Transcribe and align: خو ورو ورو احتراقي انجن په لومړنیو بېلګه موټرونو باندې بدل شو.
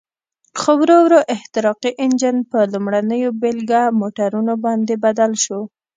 خو 0.59 0.71
ورو 0.81 0.97
ورو 1.03 1.19
احتراقي 1.35 1.91
انجن 2.03 2.35
په 2.51 2.59
لومړنیو 2.73 3.29
بېلګه 3.41 3.81
موټرونو 4.01 4.53
باندې 4.65 4.93
بدل 5.05 5.31
شو. 5.43 5.61